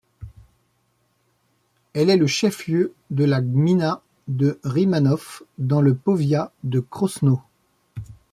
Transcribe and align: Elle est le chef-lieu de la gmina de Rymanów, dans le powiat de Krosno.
Elle 1.93 2.09
est 2.09 2.17
le 2.17 2.25
chef-lieu 2.25 2.91
de 3.11 3.23
la 3.23 3.39
gmina 3.39 4.01
de 4.27 4.59
Rymanów, 4.63 5.43
dans 5.59 5.79
le 5.81 5.93
powiat 5.93 6.51
de 6.63 6.79
Krosno. 6.79 7.43